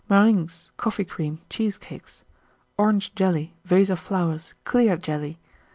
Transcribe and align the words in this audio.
Meringues. 0.09 0.71
Coffee 0.77 1.05
Cream. 1.05 1.41
Cheesecakes. 1.47 2.23
Orange 2.75 3.13
Jelly. 3.13 3.53
Vase 3.65 3.91
of 3.91 4.53
Clear 4.63 4.97
Jelly. 4.97 5.37